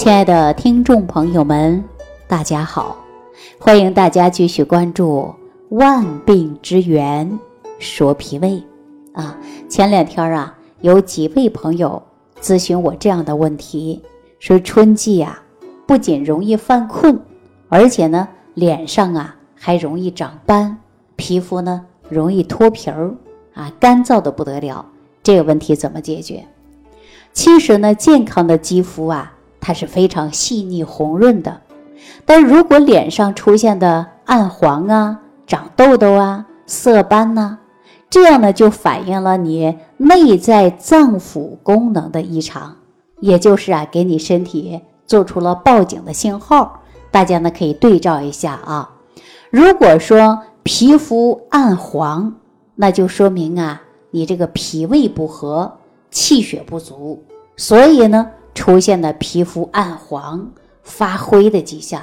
[0.00, 1.84] 亲爱的听众朋友们，
[2.26, 2.96] 大家好！
[3.58, 5.34] 欢迎大家继续关注
[5.76, 7.38] 《万病之源
[7.78, 8.48] 说脾胃》
[9.12, 9.36] 啊。
[9.68, 12.02] 前两天啊，有几位朋友
[12.40, 14.00] 咨询我这样的问题：
[14.38, 15.42] 说春季啊，
[15.86, 17.20] 不仅容易犯困，
[17.68, 20.78] 而且呢，脸上啊还容易长斑，
[21.16, 23.14] 皮肤呢容易脱皮儿
[23.52, 24.86] 啊，干燥的不得了。
[25.22, 26.46] 这个问题怎么解决？
[27.34, 29.36] 其实呢，健康的肌肤啊。
[29.60, 31.60] 它是非常细腻红润的，
[32.24, 37.58] 但如果脸上出现的暗黄啊、长痘痘啊、色斑呐，
[38.08, 42.76] 这样呢就反映了你内在脏腑功能的异常，
[43.20, 46.80] 也就是啊给你身体做出了报警的信号。
[47.10, 48.90] 大家呢可以对照一下啊，
[49.50, 52.34] 如果说皮肤暗黄，
[52.76, 55.78] 那就说明啊你这个脾胃不和，
[56.10, 57.22] 气血不足，
[57.56, 58.30] 所以呢。
[58.54, 60.50] 出现的皮肤暗黄、
[60.82, 62.02] 发灰的迹象，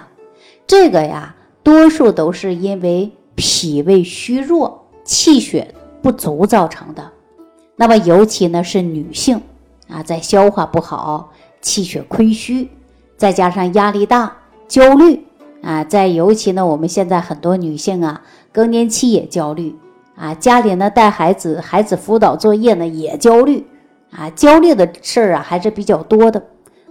[0.66, 7.12] 这个呀，多数都是因为脾胃虚弱、气血不足造成的。
[7.76, 9.42] 那么，尤其呢是女性
[9.88, 12.70] 啊，在消化不好、气血亏虚，
[13.18, 15.26] 再加上压力大、焦虑
[15.62, 19.76] 啊，在尤其呢，我们现在很多女性啊，更年期也焦虑
[20.16, 23.68] 啊，家里呢带孩子，孩子辅导作业呢也焦虑。
[24.12, 26.42] 啊，焦虑的事儿啊还是比较多的，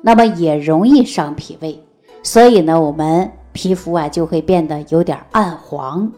[0.02, 1.82] 那么也容易伤脾胃，
[2.22, 6.12] 所以呢，我们皮肤啊就会变得有点暗黄，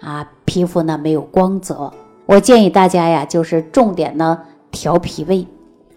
[0.00, 1.92] 啊，皮肤呢没有光泽。
[2.26, 5.46] 我建议大家呀，就是重点呢调脾胃。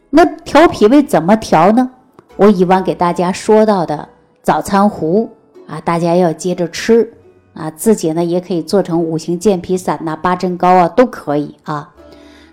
[0.09, 1.89] 那调脾胃怎么调呢？
[2.35, 4.09] 我以往给大家说到的
[4.41, 5.29] 早餐糊
[5.67, 7.13] 啊，大家要接着吃
[7.53, 11.93] 啊，自己呢也可以做成五行健脾散呐、八珍糕啊，都可以啊，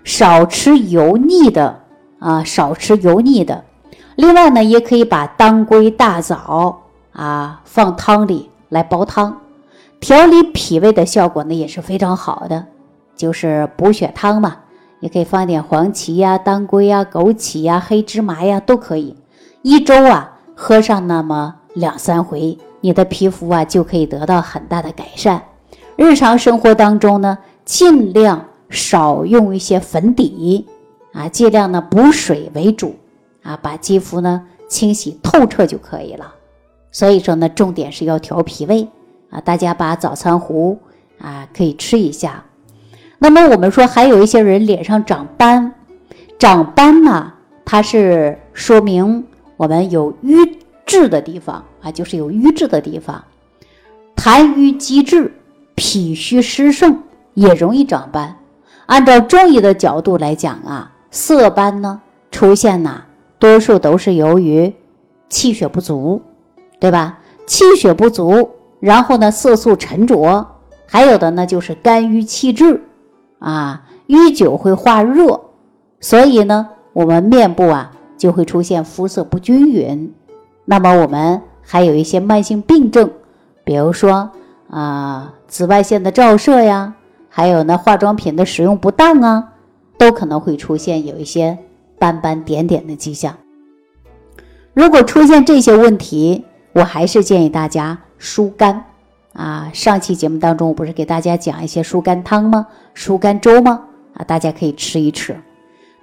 [0.03, 1.81] 少吃油腻的。
[2.19, 3.63] 啊，少吃油腻的。
[4.15, 9.41] 另外呢，也可以把当归、大枣啊放汤里来煲汤，
[9.99, 12.65] 调理脾胃的效果呢也是非常好的，
[13.15, 14.57] 就是补血汤嘛。
[15.01, 19.15] 也可以放点黄芪呀、当归呀、枸杞呀、黑芝麻呀，都可以。
[19.61, 25.43] 一周啊喝上那么两三回，你的皮肤啊就可以得到很大的改善。
[25.95, 30.65] 日常生活当中呢，尽量少用一些粉底。
[31.15, 32.97] 啊，尽量呢补水为主，
[33.41, 36.35] 啊，把肌肤呢清洗透彻就可以了。
[36.91, 38.89] 所以说呢，重点是要调脾胃
[39.29, 39.39] 啊。
[39.39, 40.77] 大家把早餐糊
[41.19, 42.43] 啊可以吃一下。
[43.17, 45.73] 那么我们说还有一些人脸上长斑，
[46.37, 47.31] 长斑呢，
[47.63, 53.23] 它是说明我们有瘀滞的地方啊，就是有瘀滞的地方，
[54.17, 55.31] 痰瘀积滞，
[55.75, 57.03] 脾虚湿盛
[57.35, 58.35] 也容易长斑。
[58.87, 60.91] 按照中医的角度来讲啊。
[61.15, 63.03] 色斑呢出现呢，
[63.39, 64.73] 多数都是由于
[65.29, 66.21] 气血不足，
[66.77, 67.19] 对吧？
[67.47, 68.49] 气血不足，
[68.81, 70.45] 然后呢色素沉着，
[70.85, 72.81] 还有的呢就是肝郁气滞
[73.39, 75.39] 啊，淤久会化热，
[76.01, 80.13] 所以呢我们面部啊就会出现肤色不均匀。
[80.65, 83.09] 那么我们还有一些慢性病症，
[83.63, 84.31] 比如说
[84.69, 86.93] 啊紫外线的照射呀，
[87.29, 89.53] 还有呢化妆品的使用不当啊。
[90.05, 91.57] 都可能会出现有一些
[91.97, 93.35] 斑斑点点的迹象。
[94.71, 98.83] 如果出现这些问题，我还是建议大家疏肝
[99.33, 99.71] 啊。
[99.73, 102.67] 上期节目当中，我不是给大家讲一些疏肝汤吗？
[102.93, 103.81] 疏肝粥吗？
[104.13, 105.35] 啊，大家可以吃一吃。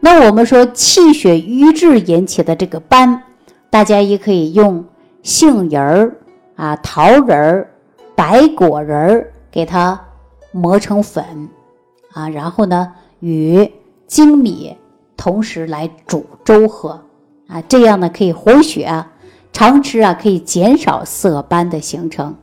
[0.01, 3.23] 那我们说气血瘀滞引起的这个斑，
[3.71, 4.85] 大家也可以用
[5.23, 6.13] 杏仁儿
[6.57, 7.71] 啊、桃仁儿、
[8.17, 10.01] 白果仁儿给它
[10.51, 11.49] 磨成粉
[12.13, 13.71] 啊，然后呢与
[14.13, 14.77] 精米
[15.17, 17.01] 同时来煮粥喝
[17.47, 19.07] 啊，这样呢可以活血，
[19.55, 22.35] 常吃啊可以减少色斑的形成。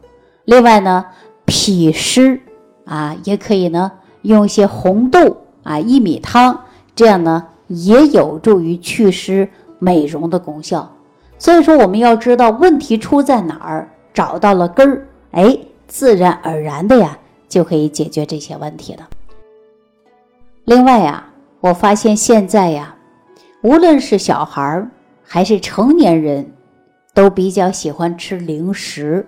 [0.45, 1.05] 另外呢，
[1.45, 2.41] 脾湿
[2.85, 3.91] 啊也可以呢
[4.23, 6.59] 用一些红豆啊薏米汤，
[6.95, 9.47] 这样呢也有助于祛湿
[9.77, 10.91] 美容的功效。
[11.37, 15.55] 所以说我们要知道问题出在哪儿，找到了根儿，哎，
[15.87, 19.07] 自然而然的呀就可以解决这些问题了。
[20.65, 21.28] 另外呀。
[21.61, 22.95] 我发现现在呀，
[23.61, 24.89] 无论是小孩儿
[25.21, 26.53] 还是成年人，
[27.13, 29.27] 都比较喜欢吃零食。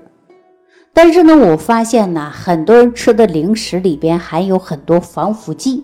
[0.93, 5.83] 但是呢，我发现呢，很多人吃的零食里边含有很多防腐剂，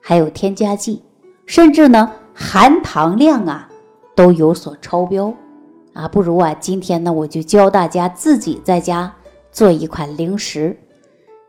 [0.00, 1.02] 还有添加剂，
[1.44, 3.68] 甚至呢，含糖量啊
[4.14, 5.32] 都有所超标。
[5.92, 9.12] 啊，不如啊，今天呢，我就教大家自己在家
[9.50, 10.74] 做一款零食。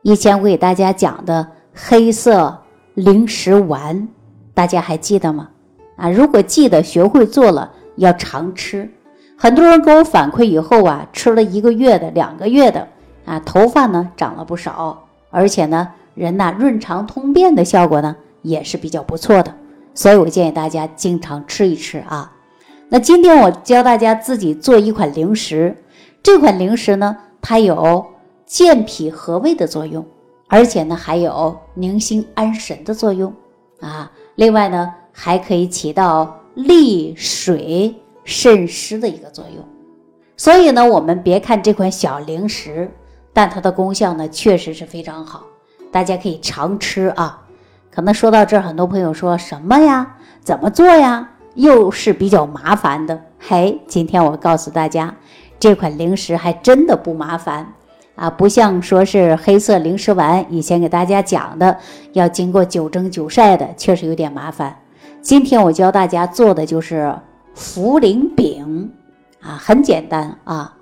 [0.02, 2.62] 以前我给大家讲的黑色
[2.94, 4.06] 零食丸。
[4.54, 5.50] 大家还记得吗？
[5.96, 8.90] 啊，如果记得，学会做了，要常吃。
[9.38, 12.88] 很多人给我反馈以后啊，吃了一个月的、两个月的
[13.26, 19.54] 啊，头发呢长了不少，而且呢，人呐润肠通便的效果呢也是比较不错的。
[19.94, 22.32] 所以我建议大家经常吃一吃啊。
[22.90, 25.76] 那今天我教大家自己做一款零食，
[26.22, 28.06] 这款零食呢，它有
[28.46, 30.06] 健脾和胃的作用，
[30.48, 33.34] 而且呢还有宁心安神的作用
[33.80, 34.12] 啊。
[34.36, 37.94] 另外呢，还可以起到利水
[38.24, 39.64] 渗湿的一个作用。
[40.36, 42.90] 所以呢，我们别看这款小零食，
[43.32, 45.44] 但它的功效呢确实是非常好，
[45.92, 47.40] 大家可以常吃啊。
[47.92, 50.16] 可能说到这儿，很多朋友说什么呀？
[50.42, 51.30] 怎么做呀？
[51.54, 55.16] 又是比较麻烦的，嘿，今天我告诉大家，
[55.60, 57.72] 这款零食还真的不麻烦
[58.16, 61.78] 啊，不像说是黑色零食丸以前给大家讲的，
[62.14, 64.78] 要经过九蒸九晒的，确实有点麻烦。
[65.22, 67.16] 今天我教大家做的就是
[67.56, 68.92] 茯苓饼
[69.42, 70.78] 啊，很简单啊，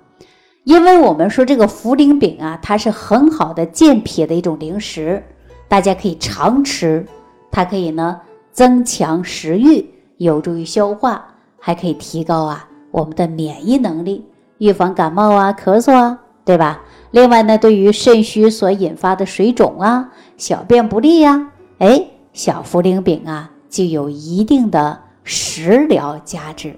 [0.64, 5.22] 因为我们说这个茯苓饼啊，它是很好的健脾的一种零食，
[5.68, 7.06] 大家可以常吃，
[7.50, 8.20] 它可以呢
[8.52, 9.88] 增强食欲。
[10.18, 11.24] 有助于消化，
[11.58, 14.24] 还可以提高啊我们的免疫能力，
[14.58, 16.80] 预防感冒啊、咳嗽啊，对吧？
[17.12, 26.74] 另外呢，对于肾虚所引发的水肿啊、小便不利呀，哎，小茯苓饼啊，就有一定的食疗价值。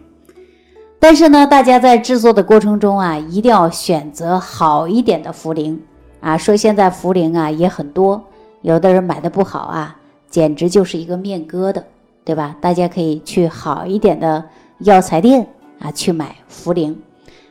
[0.98, 5.78] 但是呢，大家在制作的过程中啊，一定要选择好一点的茯苓
[6.20, 6.36] 啊。
[6.36, 8.22] 说现在茯苓啊也很多，
[8.60, 9.96] 有的人买的不好啊，
[10.28, 11.82] 简直就是一个面疙瘩。
[12.26, 12.56] 对吧？
[12.58, 14.42] 大家可以去好一点的
[14.78, 15.46] 药材店
[15.78, 16.96] 啊，去买茯苓。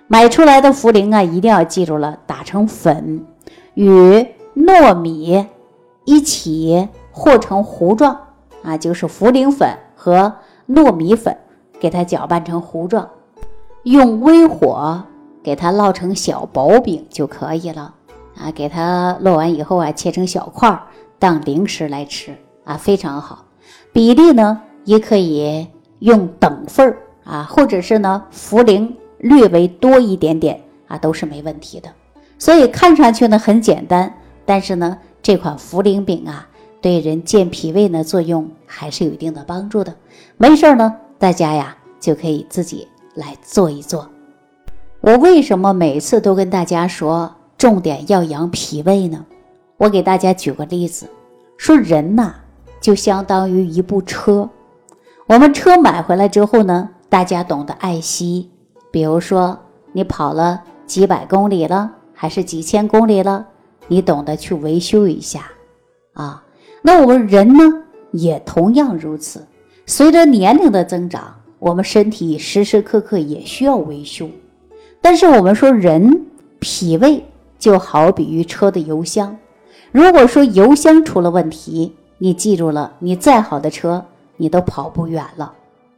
[0.07, 3.25] 买出来的茯苓啊，一定要记住了，打成粉，
[3.73, 5.47] 与糯米
[6.05, 8.17] 一起和成糊状
[8.63, 10.33] 啊，就是茯苓粉和
[10.67, 11.35] 糯米粉，
[11.79, 13.09] 给它搅拌成糊状，
[13.83, 15.03] 用微火
[15.41, 17.95] 给它烙成小薄饼就可以了
[18.37, 18.51] 啊。
[18.51, 20.83] 给它烙完以后啊，切成小块儿
[21.17, 22.35] 当零食来吃
[22.65, 23.45] 啊，非常好。
[23.91, 25.67] 比例呢，也可以
[25.99, 28.91] 用等份儿啊，或者是呢，茯苓
[29.23, 31.89] 略微多一点点啊，都是没问题的。
[32.37, 34.13] 所以看上去呢很简单，
[34.45, 36.47] 但是呢，这款茯苓饼啊，
[36.81, 39.95] 对人健脾胃呢作用还是有一定的帮助的。
[40.37, 44.09] 没事呢，大家呀就可以自己来做一做。
[45.01, 49.25] 我为什么每次都跟大家说重点要养脾胃呢？
[49.77, 51.09] 我给大家举个例子，
[51.57, 52.35] 说人呐。
[52.81, 54.49] 就相当于一部车，
[55.25, 58.49] 我们车买回来之后呢，大家懂得爱惜。
[58.93, 59.57] 比如说，
[59.91, 63.47] 你跑了几百公里了，还是几千公里了，
[63.87, 65.45] 你懂得去维修一下
[66.13, 66.43] 啊。
[66.83, 67.63] 那我们人呢，
[68.11, 69.47] 也同样如此。
[69.87, 74.29] 随着年龄的增长，我们身体时时刻刻也需要维修。
[75.01, 76.27] 但是我们说，人
[76.59, 77.25] 脾胃
[77.57, 79.35] 就好比于车的油箱，
[79.91, 84.05] 如果说油箱出了问题，你记住了，你再好的车，
[84.37, 85.51] 你都跑不远了。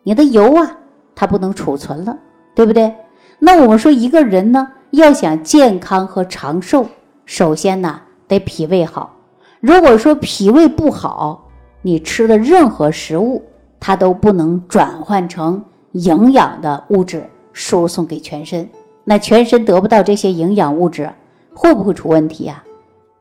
[0.03, 0.77] 你的油啊，
[1.13, 2.17] 它不能储存了，
[2.55, 2.91] 对不对？
[3.37, 6.87] 那我们说一个人呢，要想健康和长寿，
[7.25, 9.13] 首先呢得脾胃好。
[9.59, 11.49] 如果说脾胃不好，
[11.81, 13.43] 你吃的任何食物，
[13.79, 18.67] 它都不能转换成营养的物质输送给全身。
[19.03, 21.09] 那全身得不到这些营养物质，
[21.53, 22.63] 会不会出问题呀？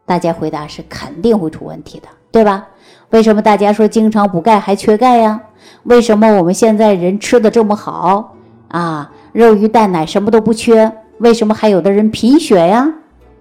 [0.07, 2.67] 大家回答是肯定会出问题的，对吧？
[3.11, 5.41] 为什么大家说经常补钙还缺钙呀？
[5.85, 8.35] 为什么我们现在人吃的这么好
[8.69, 9.11] 啊？
[9.35, 12.95] 肉鱼蛋奶什么都不缺，为什么还有的人贫血呀？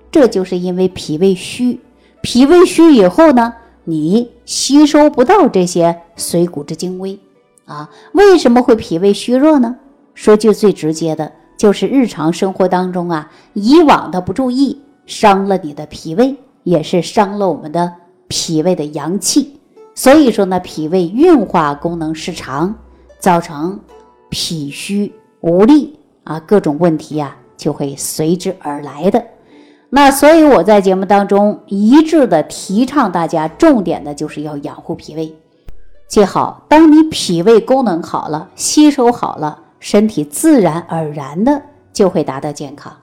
[0.10, 1.80] 这就是因为脾胃虚。
[2.24, 7.20] 脾胃虚以后呢，你吸收不到这些水谷之精微
[7.66, 7.92] 啊。
[8.14, 9.76] 为什么会脾胃虚弱呢？
[10.16, 17.94] 说句最直接的，就是日常生活当中啊，以往的不注意，伤了你的脾胃，也是伤了我们的
[18.28, 19.60] 脾胃的阳气。
[19.94, 22.74] 所以说呢，脾胃运化功能失常，
[23.20, 23.80] 造成
[24.32, 29.22] 脾虚无力啊，各种问题呀就会随之而来的。
[29.90, 35.36] 那所以我在节目当中一致的提倡大家，重点的就是要养护脾胃。
[36.08, 42.96] 记好，当你脾胃功能好了，吸收好了，身体自然而然的就会达到健康。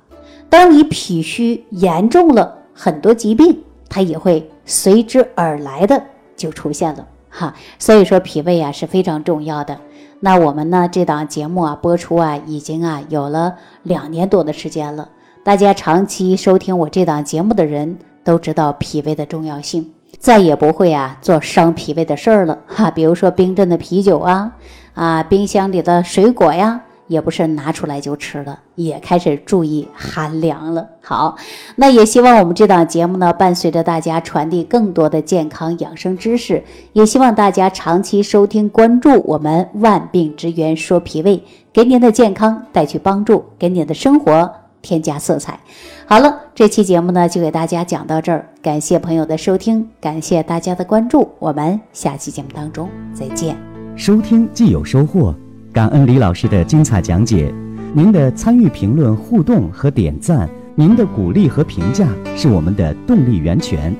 [0.48, 6.02] 当你脾虚严重了，很多疾病它也会随之而来的。
[6.36, 9.78] 就出现了哈，所以说脾胃啊是非常重要的。
[10.22, 15.08] 那我们呢这档节目啊播出啊已经啊有了两年多的时间了，
[15.42, 22.90] 大家长期收听我这档节目的人都知道脾胃的重要性，再也不会啊做伤脾胃的事儿了哈。
[22.90, 24.52] 比如说冰镇的啤酒啊，
[24.92, 30.88] 啊冰箱里的水果呀，也不是拿出来就吃了，也开始注意寒凉了。
[31.02, 31.36] 好，
[31.74, 36.62] 那也希望我们这档节目呢，伴随着大家传递更多的健康养生知识，
[36.92, 44.48] 也希望大家长期收听关注我们万病之源说脾胃，给您的健康带去帮助，给您的生活
[44.80, 45.58] 添加色彩。
[46.06, 53.56] 好了，这期节目呢就给大家讲到这儿，感谢朋友的收听，感谢大家的关注，我们下期节目当中再见。
[53.96, 55.34] 收听既有收获，
[55.72, 57.52] 感恩李老师的精彩讲解。
[57.94, 63.94] 您的参与、评论、互动和点赞，您的鼓励和评价是我们的动力源泉。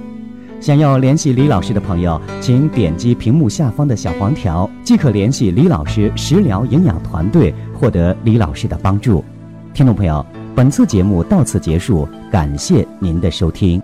[0.61, 9.25] 想要联系李老师的朋友，请点击屏幕下方的小黄条，即可联系李老师食疗营养团队，获得李老师的帮助。
[9.73, 10.25] 听众朋友，
[10.57, 13.81] 本次节目到此结束，感谢您的收听。